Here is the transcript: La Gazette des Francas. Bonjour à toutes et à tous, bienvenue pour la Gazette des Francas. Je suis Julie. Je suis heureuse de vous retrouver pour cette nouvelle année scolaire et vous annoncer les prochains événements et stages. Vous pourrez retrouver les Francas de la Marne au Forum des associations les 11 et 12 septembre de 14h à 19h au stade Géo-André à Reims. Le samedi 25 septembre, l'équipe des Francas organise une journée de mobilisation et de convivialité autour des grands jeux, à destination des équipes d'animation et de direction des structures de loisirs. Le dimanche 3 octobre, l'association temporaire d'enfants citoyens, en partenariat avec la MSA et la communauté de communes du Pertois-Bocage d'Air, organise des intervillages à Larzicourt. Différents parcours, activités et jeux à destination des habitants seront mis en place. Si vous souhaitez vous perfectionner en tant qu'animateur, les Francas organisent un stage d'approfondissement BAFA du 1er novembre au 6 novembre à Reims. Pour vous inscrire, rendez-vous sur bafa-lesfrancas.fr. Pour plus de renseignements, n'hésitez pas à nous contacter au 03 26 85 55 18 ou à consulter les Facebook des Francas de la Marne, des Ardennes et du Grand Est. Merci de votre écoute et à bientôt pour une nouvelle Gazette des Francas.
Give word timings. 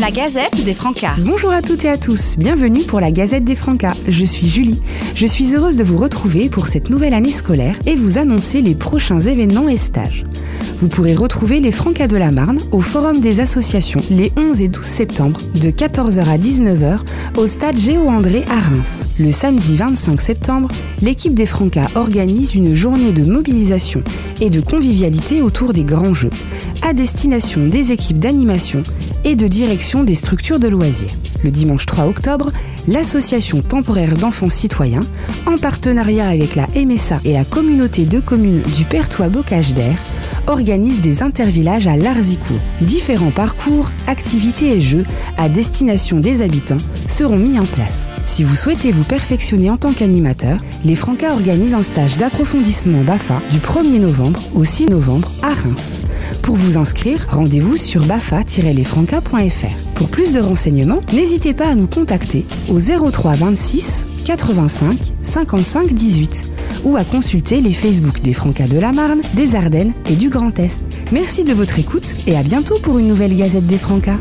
La 0.00 0.12
Gazette 0.12 0.64
des 0.64 0.74
Francas. 0.74 1.16
Bonjour 1.18 1.50
à 1.50 1.60
toutes 1.60 1.84
et 1.84 1.88
à 1.88 1.96
tous, 1.96 2.36
bienvenue 2.38 2.84
pour 2.84 3.00
la 3.00 3.10
Gazette 3.10 3.42
des 3.42 3.56
Francas. 3.56 3.96
Je 4.06 4.24
suis 4.24 4.46
Julie. 4.46 4.80
Je 5.16 5.26
suis 5.26 5.56
heureuse 5.56 5.76
de 5.76 5.82
vous 5.82 5.96
retrouver 5.96 6.48
pour 6.48 6.68
cette 6.68 6.88
nouvelle 6.88 7.14
année 7.14 7.32
scolaire 7.32 7.76
et 7.84 7.96
vous 7.96 8.16
annoncer 8.16 8.62
les 8.62 8.76
prochains 8.76 9.18
événements 9.18 9.68
et 9.68 9.76
stages. 9.76 10.24
Vous 10.76 10.86
pourrez 10.86 11.14
retrouver 11.14 11.58
les 11.58 11.72
Francas 11.72 12.06
de 12.06 12.16
la 12.16 12.30
Marne 12.30 12.60
au 12.70 12.80
Forum 12.80 13.20
des 13.20 13.40
associations 13.40 14.00
les 14.08 14.30
11 14.36 14.62
et 14.62 14.68
12 14.68 14.84
septembre 14.84 15.40
de 15.56 15.70
14h 15.70 16.28
à 16.28 16.38
19h 16.38 17.00
au 17.36 17.48
stade 17.48 17.76
Géo-André 17.76 18.44
à 18.48 18.60
Reims. 18.60 19.08
Le 19.18 19.32
samedi 19.32 19.76
25 19.76 20.20
septembre, 20.20 20.68
l'équipe 21.02 21.34
des 21.34 21.46
Francas 21.46 21.88
organise 21.96 22.54
une 22.54 22.72
journée 22.72 23.10
de 23.10 23.24
mobilisation 23.24 24.04
et 24.40 24.50
de 24.50 24.60
convivialité 24.60 25.42
autour 25.42 25.72
des 25.72 25.82
grands 25.82 26.14
jeux, 26.14 26.30
à 26.82 26.92
destination 26.92 27.66
des 27.66 27.90
équipes 27.90 28.20
d'animation 28.20 28.84
et 29.28 29.36
de 29.36 29.46
direction 29.46 30.04
des 30.04 30.14
structures 30.14 30.58
de 30.58 30.68
loisirs. 30.68 31.10
Le 31.44 31.50
dimanche 31.50 31.84
3 31.84 32.06
octobre, 32.06 32.50
l'association 32.88 33.60
temporaire 33.60 34.14
d'enfants 34.14 34.48
citoyens, 34.48 35.02
en 35.46 35.58
partenariat 35.58 36.28
avec 36.28 36.56
la 36.56 36.66
MSA 36.74 37.20
et 37.26 37.34
la 37.34 37.44
communauté 37.44 38.06
de 38.06 38.20
communes 38.20 38.62
du 38.62 38.84
Pertois-Bocage 38.84 39.74
d'Air, 39.74 39.98
organise 40.48 41.00
des 41.00 41.22
intervillages 41.22 41.86
à 41.86 41.96
Larzicourt. 41.96 42.58
Différents 42.80 43.30
parcours, 43.30 43.90
activités 44.06 44.72
et 44.76 44.80
jeux 44.80 45.04
à 45.36 45.48
destination 45.48 46.18
des 46.18 46.42
habitants 46.42 46.78
seront 47.06 47.38
mis 47.38 47.58
en 47.58 47.64
place. 47.64 48.10
Si 48.26 48.44
vous 48.44 48.56
souhaitez 48.56 48.90
vous 48.90 49.04
perfectionner 49.04 49.70
en 49.70 49.76
tant 49.76 49.92
qu'animateur, 49.92 50.58
les 50.84 50.94
Francas 50.94 51.32
organisent 51.32 51.74
un 51.74 51.82
stage 51.82 52.16
d'approfondissement 52.16 53.02
BAFA 53.02 53.40
du 53.50 53.58
1er 53.58 54.00
novembre 54.00 54.40
au 54.54 54.64
6 54.64 54.86
novembre 54.86 55.30
à 55.42 55.48
Reims. 55.48 56.02
Pour 56.42 56.56
vous 56.56 56.78
inscrire, 56.78 57.26
rendez-vous 57.30 57.76
sur 57.76 58.04
bafa-lesfrancas.fr. 58.06 59.94
Pour 59.94 60.08
plus 60.08 60.32
de 60.32 60.40
renseignements, 60.40 61.00
n'hésitez 61.12 61.54
pas 61.54 61.68
à 61.68 61.74
nous 61.74 61.86
contacter 61.86 62.44
au 62.68 62.78
03 62.78 63.34
26 63.34 64.06
85 64.24 64.96
55 65.22 65.92
18 65.92 66.44
ou 66.84 66.96
à 66.96 67.04
consulter 67.04 67.60
les 67.60 67.72
Facebook 67.72 68.20
des 68.22 68.32
Francas 68.32 68.68
de 68.68 68.78
la 68.78 68.92
Marne, 68.92 69.20
des 69.34 69.54
Ardennes 69.54 69.92
et 70.08 70.16
du 70.16 70.28
Grand 70.28 70.58
Est. 70.58 70.82
Merci 71.12 71.44
de 71.44 71.52
votre 71.52 71.78
écoute 71.78 72.12
et 72.26 72.36
à 72.36 72.42
bientôt 72.42 72.78
pour 72.78 72.98
une 72.98 73.08
nouvelle 73.08 73.34
Gazette 73.34 73.66
des 73.66 73.78
Francas. 73.78 74.18